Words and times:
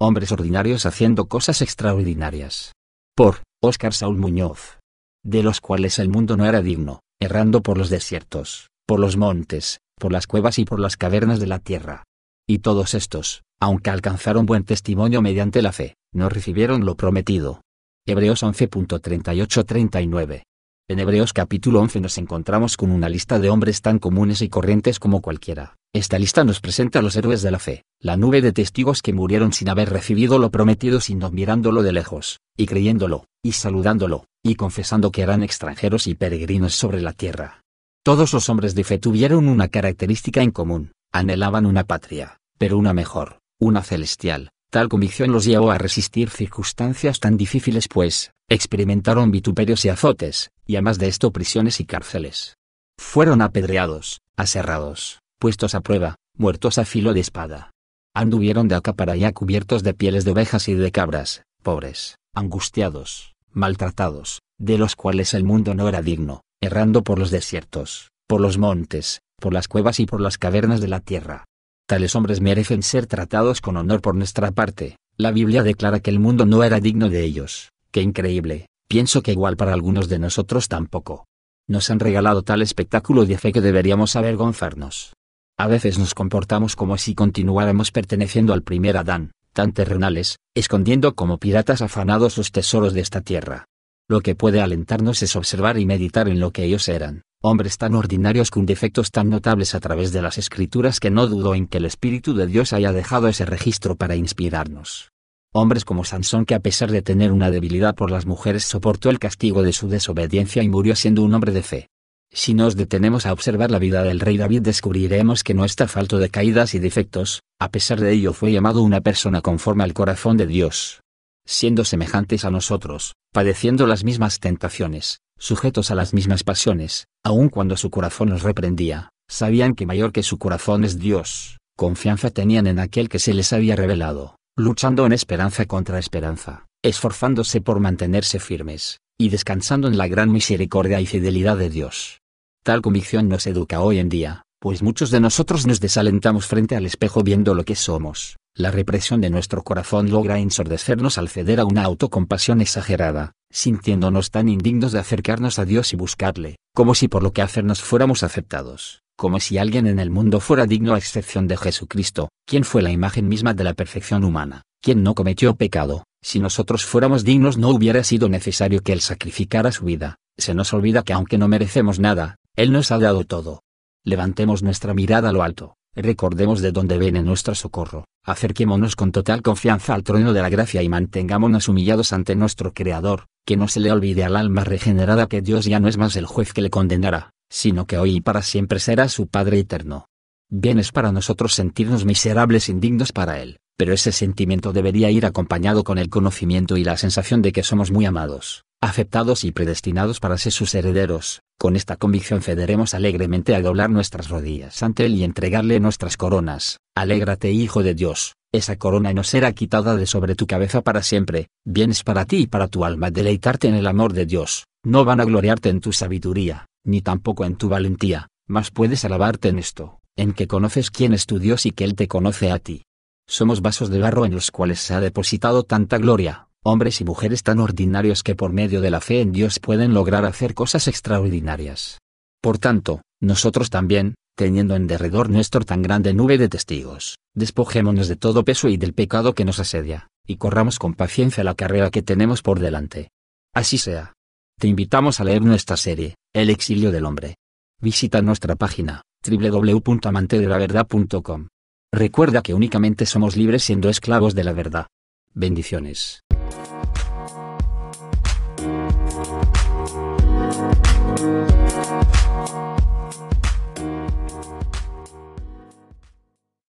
Hombres 0.00 0.32
ordinarios 0.32 0.86
haciendo 0.86 1.26
cosas 1.26 1.62
extraordinarias. 1.62 2.72
Por 3.14 3.44
Óscar 3.62 3.94
Saúl 3.94 4.16
Muñoz. 4.16 4.80
De 5.24 5.44
los 5.44 5.60
cuales 5.60 6.00
el 6.00 6.08
mundo 6.08 6.36
no 6.36 6.46
era 6.46 6.62
digno, 6.62 6.98
errando 7.20 7.62
por 7.62 7.78
los 7.78 7.90
desiertos, 7.90 8.70
por 8.88 8.98
los 8.98 9.16
montes, 9.16 9.78
por 9.98 10.10
las 10.10 10.26
cuevas 10.26 10.58
y 10.58 10.64
por 10.64 10.80
las 10.80 10.96
cavernas 10.96 11.38
de 11.38 11.46
la 11.46 11.60
tierra. 11.60 12.02
Y 12.46 12.58
todos 12.58 12.94
estos, 12.94 13.44
aunque 13.60 13.90
alcanzaron 13.90 14.46
buen 14.46 14.64
testimonio 14.64 15.22
mediante 15.22 15.62
la 15.62 15.70
fe, 15.70 15.94
no 16.12 16.28
recibieron 16.28 16.84
lo 16.84 16.96
prometido. 16.96 17.60
Hebreos 18.04 18.42
11.38-39. 18.42 20.42
En 20.86 20.98
Hebreos 20.98 21.32
capítulo 21.32 21.80
11 21.80 22.00
nos 22.00 22.18
encontramos 22.18 22.76
con 22.76 22.90
una 22.90 23.08
lista 23.08 23.38
de 23.38 23.48
hombres 23.48 23.80
tan 23.80 23.98
comunes 23.98 24.42
y 24.42 24.50
corrientes 24.50 24.98
como 24.98 25.22
cualquiera. 25.22 25.76
Esta 25.94 26.18
lista 26.18 26.44
nos 26.44 26.60
presenta 26.60 26.98
a 26.98 27.02
los 27.02 27.16
héroes 27.16 27.40
de 27.40 27.50
la 27.50 27.58
fe, 27.58 27.84
la 28.00 28.18
nube 28.18 28.42
de 28.42 28.52
testigos 28.52 29.00
que 29.00 29.14
murieron 29.14 29.54
sin 29.54 29.70
haber 29.70 29.88
recibido 29.88 30.38
lo 30.38 30.50
prometido 30.50 31.00
sino 31.00 31.30
mirándolo 31.30 31.82
de 31.82 31.92
lejos, 31.92 32.40
y 32.54 32.66
creyéndolo, 32.66 33.24
y 33.42 33.52
saludándolo, 33.52 34.26
y 34.42 34.56
confesando 34.56 35.10
que 35.10 35.22
eran 35.22 35.42
extranjeros 35.42 36.06
y 36.06 36.16
peregrinos 36.16 36.74
sobre 36.74 37.00
la 37.00 37.14
tierra. 37.14 37.62
Todos 38.04 38.34
los 38.34 38.50
hombres 38.50 38.74
de 38.74 38.84
fe 38.84 38.98
tuvieron 38.98 39.48
una 39.48 39.68
característica 39.68 40.42
en 40.42 40.50
común, 40.50 40.92
anhelaban 41.14 41.64
una 41.64 41.84
patria, 41.84 42.36
pero 42.58 42.76
una 42.76 42.92
mejor, 42.92 43.38
una 43.58 43.82
celestial. 43.82 44.50
Tal 44.74 44.88
convicción 44.88 45.30
los 45.30 45.44
llevó 45.44 45.70
a 45.70 45.78
resistir 45.78 46.30
circunstancias 46.30 47.20
tan 47.20 47.36
difíciles 47.36 47.86
pues, 47.86 48.32
experimentaron 48.50 49.30
vituperios 49.30 49.84
y 49.84 49.88
azotes, 49.88 50.50
y 50.66 50.74
además 50.74 50.98
de 50.98 51.06
esto 51.06 51.30
prisiones 51.30 51.78
y 51.78 51.84
cárceles. 51.84 52.56
Fueron 52.98 53.40
apedreados, 53.40 54.18
aserrados, 54.36 55.20
puestos 55.38 55.76
a 55.76 55.80
prueba, 55.80 56.16
muertos 56.36 56.78
a 56.78 56.84
filo 56.84 57.14
de 57.14 57.20
espada. 57.20 57.70
Anduvieron 58.16 58.66
de 58.66 58.74
acá 58.74 58.94
para 58.94 59.12
allá 59.12 59.30
cubiertos 59.30 59.84
de 59.84 59.94
pieles 59.94 60.24
de 60.24 60.32
ovejas 60.32 60.66
y 60.66 60.74
de 60.74 60.90
cabras, 60.90 61.44
pobres, 61.62 62.16
angustiados, 62.34 63.34
maltratados, 63.52 64.40
de 64.58 64.76
los 64.76 64.96
cuales 64.96 65.34
el 65.34 65.44
mundo 65.44 65.76
no 65.76 65.88
era 65.88 66.02
digno, 66.02 66.40
errando 66.60 67.04
por 67.04 67.20
los 67.20 67.30
desiertos, 67.30 68.10
por 68.26 68.40
los 68.40 68.58
montes, 68.58 69.20
por 69.40 69.52
las 69.52 69.68
cuevas 69.68 70.00
y 70.00 70.06
por 70.06 70.20
las 70.20 70.36
cavernas 70.36 70.80
de 70.80 70.88
la 70.88 70.98
tierra. 70.98 71.44
Tales 71.86 72.16
hombres 72.16 72.40
merecen 72.40 72.82
ser 72.82 73.06
tratados 73.06 73.60
con 73.60 73.76
honor 73.76 74.00
por 74.00 74.14
nuestra 74.14 74.50
parte, 74.52 74.96
la 75.18 75.32
Biblia 75.32 75.62
declara 75.62 76.00
que 76.00 76.08
el 76.08 76.18
mundo 76.18 76.46
no 76.46 76.64
era 76.64 76.80
digno 76.80 77.10
de 77.10 77.22
ellos, 77.22 77.72
qué 77.90 78.00
increíble, 78.00 78.66
pienso 78.88 79.22
que 79.22 79.32
igual 79.32 79.58
para 79.58 79.74
algunos 79.74 80.08
de 80.08 80.18
nosotros 80.18 80.68
tampoco. 80.68 81.26
Nos 81.68 81.90
han 81.90 82.00
regalado 82.00 82.42
tal 82.42 82.62
espectáculo 82.62 83.26
de 83.26 83.36
fe 83.36 83.52
que 83.52 83.60
deberíamos 83.60 84.16
avergonzarnos. 84.16 85.12
A 85.58 85.66
veces 85.66 85.98
nos 85.98 86.14
comportamos 86.14 86.74
como 86.74 86.96
si 86.96 87.14
continuáramos 87.14 87.92
perteneciendo 87.92 88.54
al 88.54 88.62
primer 88.62 88.96
Adán, 88.96 89.32
tan 89.52 89.72
terrenales, 89.72 90.38
escondiendo 90.54 91.14
como 91.14 91.36
piratas 91.38 91.82
afanados 91.82 92.38
los 92.38 92.50
tesoros 92.50 92.94
de 92.94 93.00
esta 93.02 93.20
tierra. 93.20 93.66
Lo 94.08 94.22
que 94.22 94.34
puede 94.34 94.62
alentarnos 94.62 95.22
es 95.22 95.36
observar 95.36 95.78
y 95.78 95.84
meditar 95.84 96.28
en 96.28 96.40
lo 96.40 96.50
que 96.50 96.64
ellos 96.64 96.88
eran, 96.88 97.22
hombres 97.46 97.76
tan 97.76 97.94
ordinarios 97.94 98.50
con 98.50 98.64
defectos 98.64 99.10
tan 99.10 99.28
notables 99.28 99.74
a 99.74 99.80
través 99.80 100.12
de 100.12 100.22
las 100.22 100.38
escrituras 100.38 100.98
que 100.98 101.10
no 101.10 101.26
dudo 101.26 101.54
en 101.54 101.66
que 101.66 101.76
el 101.76 101.84
Espíritu 101.84 102.32
de 102.32 102.46
Dios 102.46 102.72
haya 102.72 102.90
dejado 102.90 103.28
ese 103.28 103.44
registro 103.44 103.96
para 103.96 104.16
inspirarnos. 104.16 105.10
Hombres 105.52 105.84
como 105.84 106.04
Sansón 106.04 106.46
que 106.46 106.54
a 106.54 106.60
pesar 106.60 106.90
de 106.90 107.02
tener 107.02 107.32
una 107.32 107.50
debilidad 107.50 107.94
por 107.94 108.10
las 108.10 108.24
mujeres 108.24 108.64
soportó 108.64 109.10
el 109.10 109.18
castigo 109.18 109.62
de 109.62 109.74
su 109.74 109.88
desobediencia 109.88 110.62
y 110.62 110.70
murió 110.70 110.96
siendo 110.96 111.20
un 111.20 111.34
hombre 111.34 111.52
de 111.52 111.62
fe. 111.62 111.88
Si 112.32 112.54
nos 112.54 112.76
detenemos 112.76 113.26
a 113.26 113.34
observar 113.34 113.70
la 113.70 113.78
vida 113.78 114.02
del 114.02 114.20
rey 114.20 114.38
David 114.38 114.62
descubriremos 114.62 115.44
que 115.44 115.52
no 115.52 115.66
está 115.66 115.86
falto 115.86 116.18
de 116.18 116.30
caídas 116.30 116.74
y 116.74 116.78
defectos, 116.78 117.42
a 117.60 117.68
pesar 117.68 118.00
de 118.00 118.10
ello 118.10 118.32
fue 118.32 118.52
llamado 118.52 118.82
una 118.82 119.02
persona 119.02 119.42
conforme 119.42 119.84
al 119.84 119.92
corazón 119.92 120.38
de 120.38 120.46
Dios 120.46 121.04
siendo 121.46 121.84
semejantes 121.84 122.44
a 122.44 122.50
nosotros, 122.50 123.14
padeciendo 123.32 123.86
las 123.86 124.04
mismas 124.04 124.40
tentaciones, 124.40 125.18
sujetos 125.44 125.90
a 125.90 125.94
las 125.94 126.14
mismas 126.14 126.42
pasiones, 126.42 127.06
aun 127.22 127.50
cuando 127.50 127.76
su 127.76 127.90
corazón 127.90 128.30
los 128.30 128.42
reprendía, 128.42 129.10
sabían 129.28 129.74
que 129.74 129.84
mayor 129.84 130.10
que 130.10 130.22
su 130.22 130.38
corazón 130.38 130.84
es 130.84 130.98
Dios, 130.98 131.58
confianza 131.76 132.30
tenían 132.30 132.66
en 132.66 132.78
aquel 132.78 133.10
que 133.10 133.18
se 133.18 133.34
les 133.34 133.52
había 133.52 133.76
revelado, 133.76 134.36
luchando 134.56 135.04
en 135.04 135.12
esperanza 135.12 135.66
contra 135.66 135.98
esperanza, 135.98 136.64
esforzándose 136.82 137.60
por 137.60 137.78
mantenerse 137.78 138.40
firmes, 138.40 139.00
y 139.18 139.28
descansando 139.28 139.86
en 139.86 139.98
la 139.98 140.08
gran 140.08 140.32
misericordia 140.32 140.98
y 141.02 141.06
fidelidad 141.06 141.58
de 141.58 141.68
Dios. 141.68 142.22
Tal 142.62 142.80
convicción 142.80 143.28
nos 143.28 143.46
educa 143.46 143.82
hoy 143.82 143.98
en 143.98 144.08
día, 144.08 144.44
pues 144.60 144.82
muchos 144.82 145.10
de 145.10 145.20
nosotros 145.20 145.66
nos 145.66 145.78
desalentamos 145.78 146.46
frente 146.46 146.74
al 146.74 146.86
espejo 146.86 147.22
viendo 147.22 147.54
lo 147.54 147.64
que 147.64 147.74
somos, 147.74 148.36
la 148.56 148.70
represión 148.70 149.20
de 149.20 149.30
nuestro 149.30 149.64
corazón 149.64 150.10
logra 150.10 150.38
ensordecernos 150.38 151.18
al 151.18 151.28
ceder 151.28 151.58
a 151.58 151.64
una 151.64 151.82
autocompasión 151.82 152.60
exagerada, 152.60 153.32
sintiéndonos 153.54 154.30
tan 154.32 154.48
indignos 154.48 154.90
de 154.90 154.98
acercarnos 154.98 155.60
a 155.60 155.64
Dios 155.64 155.92
y 155.92 155.96
buscarle, 155.96 156.56
como 156.74 156.94
si 156.94 157.06
por 157.06 157.22
lo 157.22 157.32
que 157.32 157.40
hacernos 157.40 157.80
fuéramos 157.80 158.24
aceptados, 158.24 159.02
como 159.16 159.38
si 159.38 159.58
alguien 159.58 159.86
en 159.86 160.00
el 160.00 160.10
mundo 160.10 160.40
fuera 160.40 160.66
digno 160.66 160.94
a 160.94 160.98
excepción 160.98 161.46
de 161.46 161.56
Jesucristo, 161.56 162.30
quien 162.46 162.64
fue 162.64 162.82
la 162.82 162.90
imagen 162.90 163.28
misma 163.28 163.54
de 163.54 163.62
la 163.62 163.72
perfección 163.72 164.24
humana, 164.24 164.62
quien 164.82 165.04
no 165.04 165.14
cometió 165.14 165.54
pecado, 165.54 166.04
si 166.20 166.40
nosotros 166.40 166.84
fuéramos 166.84 167.22
dignos 167.22 167.56
no 167.56 167.68
hubiera 167.68 168.02
sido 168.02 168.28
necesario 168.28 168.80
que 168.80 168.92
Él 168.92 169.00
sacrificara 169.00 169.70
su 169.70 169.84
vida, 169.84 170.16
se 170.36 170.52
nos 170.52 170.72
olvida 170.72 171.04
que 171.04 171.12
aunque 171.12 171.38
no 171.38 171.46
merecemos 171.46 172.00
nada, 172.00 172.36
Él 172.56 172.72
nos 172.72 172.90
ha 172.90 172.98
dado 172.98 173.22
todo. 173.24 173.62
Levantemos 174.02 174.64
nuestra 174.64 174.94
mirada 174.94 175.28
a 175.28 175.32
lo 175.32 175.44
alto, 175.44 175.76
recordemos 176.02 176.60
de 176.60 176.72
dónde 176.72 176.98
viene 176.98 177.22
nuestro 177.22 177.54
socorro, 177.54 178.04
acerquémonos 178.24 178.96
con 178.96 179.12
total 179.12 179.42
confianza 179.42 179.94
al 179.94 180.02
trono 180.02 180.32
de 180.32 180.42
la 180.42 180.48
gracia 180.48 180.82
y 180.82 180.88
mantengámonos 180.88 181.68
humillados 181.68 182.12
ante 182.12 182.34
nuestro 182.34 182.72
Creador, 182.72 183.26
que 183.46 183.56
no 183.56 183.68
se 183.68 183.80
le 183.80 183.92
olvide 183.92 184.24
al 184.24 184.36
alma 184.36 184.64
regenerada 184.64 185.28
que 185.28 185.42
Dios 185.42 185.66
ya 185.66 185.80
no 185.80 185.88
es 185.88 185.98
más 185.98 186.16
el 186.16 186.26
juez 186.26 186.52
que 186.52 186.62
le 186.62 186.70
condenará, 186.70 187.30
sino 187.48 187.86
que 187.86 187.98
hoy 187.98 188.16
y 188.16 188.20
para 188.20 188.42
siempre 188.42 188.80
será 188.80 189.08
su 189.08 189.26
Padre 189.28 189.60
eterno. 189.60 190.08
Bien 190.50 190.78
es 190.78 190.92
para 190.92 191.12
nosotros 191.12 191.54
sentirnos 191.54 192.04
miserables 192.04 192.68
indignos 192.68 193.12
para 193.12 193.40
Él, 193.40 193.58
pero 193.76 193.92
ese 193.92 194.12
sentimiento 194.12 194.72
debería 194.72 195.10
ir 195.10 195.26
acompañado 195.26 195.84
con 195.84 195.98
el 195.98 196.08
conocimiento 196.08 196.76
y 196.76 196.84
la 196.84 196.96
sensación 196.96 197.42
de 197.42 197.52
que 197.52 197.62
somos 197.62 197.90
muy 197.90 198.06
amados, 198.06 198.64
aceptados 198.80 199.44
y 199.44 199.52
predestinados 199.52 200.20
para 200.20 200.38
ser 200.38 200.52
sus 200.52 200.74
herederos, 200.74 201.42
con 201.58 201.76
esta 201.76 201.96
convicción 201.96 202.42
cederemos 202.42 202.94
alegremente 202.94 203.54
a 203.54 203.62
doblar 203.62 203.90
nuestras 203.90 204.28
rodillas 204.28 204.82
ante 204.82 205.06
Él 205.06 205.14
y 205.14 205.24
entregarle 205.24 205.80
nuestras 205.80 206.16
coronas. 206.16 206.78
Alégrate 206.94 207.50
Hijo 207.52 207.82
de 207.82 207.94
Dios, 207.94 208.34
esa 208.52 208.76
corona 208.76 209.12
no 209.12 209.24
será 209.24 209.52
quitada 209.52 209.96
de 209.96 210.06
sobre 210.06 210.34
tu 210.34 210.46
cabeza 210.46 210.80
para 210.80 211.02
siempre, 211.02 211.48
vienes 211.64 212.04
para 212.04 212.24
ti 212.24 212.42
y 212.42 212.46
para 212.46 212.68
tu 212.68 212.84
alma. 212.84 213.10
Deleitarte 213.10 213.66
en 213.68 213.74
el 213.74 213.86
amor 213.86 214.12
de 214.12 214.26
Dios, 214.26 214.66
no 214.84 215.04
van 215.04 215.20
a 215.20 215.24
gloriarte 215.24 215.70
en 215.70 215.80
tu 215.80 215.92
sabiduría, 215.92 216.66
ni 216.84 217.00
tampoco 217.00 217.44
en 217.44 217.56
tu 217.56 217.68
valentía, 217.68 218.28
mas 218.46 218.70
puedes 218.70 219.04
alabarte 219.04 219.48
en 219.48 219.58
esto, 219.58 219.98
en 220.16 220.34
que 220.34 220.46
conoces 220.46 220.90
quién 220.90 221.14
es 221.14 221.26
tu 221.26 221.38
Dios 221.38 221.66
y 221.66 221.72
que 221.72 221.84
Él 221.84 221.94
te 221.94 222.06
conoce 222.06 222.52
a 222.52 222.58
ti. 222.58 222.84
Somos 223.26 223.62
vasos 223.62 223.90
de 223.90 223.98
barro 223.98 224.26
en 224.26 224.34
los 224.34 224.50
cuales 224.50 224.80
se 224.80 224.94
ha 224.94 225.00
depositado 225.00 225.62
tanta 225.62 225.98
gloria, 225.98 226.48
hombres 226.64 227.00
y 227.00 227.04
mujeres 227.04 227.42
tan 227.42 227.58
ordinarios 227.60 228.22
que 228.22 228.34
por 228.34 228.52
medio 228.52 228.80
de 228.80 228.90
la 228.90 229.02
fe 229.02 229.20
en 229.20 229.32
Dios 229.32 229.58
pueden 229.60 229.92
lograr 229.92 230.24
hacer 230.24 230.54
cosas 230.54 230.88
extraordinarias. 230.88 231.98
Por 232.40 232.56
tanto, 232.58 233.02
nosotros 233.20 233.68
también, 233.70 234.14
teniendo 234.34 234.74
en 234.74 234.86
derredor 234.86 235.28
nuestro 235.30 235.62
tan 235.64 235.82
grande 235.82 236.14
nube 236.14 236.38
de 236.38 236.48
testigos, 236.48 237.16
despojémonos 237.34 238.08
de 238.08 238.16
todo 238.16 238.44
peso 238.44 238.68
y 238.68 238.78
del 238.78 238.94
pecado 238.94 239.34
que 239.34 239.44
nos 239.44 239.60
asedia, 239.60 240.08
y 240.26 240.36
corramos 240.36 240.78
con 240.78 240.94
paciencia 240.94 241.44
la 241.44 241.54
carrera 241.54 241.90
que 241.90 242.00
tenemos 242.02 242.40
por 242.40 242.60
delante. 242.60 243.10
Así 243.54 243.76
sea. 243.78 244.14
Te 244.58 244.66
invitamos 244.66 245.20
a 245.20 245.24
leer 245.24 245.42
nuestra 245.42 245.76
serie, 245.76 246.14
El 246.32 246.48
exilio 246.48 246.90
del 246.90 247.04
hombre. 247.04 247.34
Visita 247.80 248.22
nuestra 248.22 248.56
página, 248.56 249.02
www.amantedelaverdad.com. 249.28 251.48
Recuerda 251.92 252.40
que 252.40 252.54
únicamente 252.54 253.04
somos 253.04 253.36
libres 253.36 253.62
siendo 253.62 253.90
esclavos 253.90 254.34
de 254.34 254.44
la 254.44 254.52
verdad. 254.52 254.86
Bendiciones. 255.34 256.23